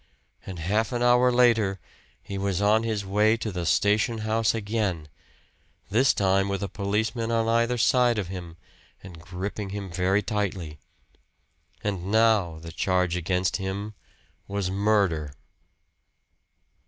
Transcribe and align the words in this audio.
And 0.47 0.57
half 0.57 0.91
an 0.91 1.03
hour 1.03 1.31
later 1.31 1.79
he 2.23 2.35
was 2.35 2.59
on 2.59 2.81
his 2.81 3.05
way 3.05 3.37
to 3.37 3.51
the 3.51 3.67
station 3.67 4.17
house 4.25 4.55
again 4.55 5.09
this 5.91 6.11
time 6.11 6.49
with 6.49 6.63
a 6.63 6.67
policeman 6.67 7.29
on 7.29 7.47
either 7.47 7.77
side 7.77 8.17
of 8.17 8.27
him, 8.27 8.57
and 9.03 9.21
gripping 9.21 9.69
him 9.69 9.91
very 9.91 10.23
tightly. 10.23 10.79
And 11.83 12.09
now 12.09 12.57
the 12.57 12.71
charge 12.71 13.15
against 13.15 13.57
him 13.57 13.93
was 14.47 14.71
murder! 14.71 15.35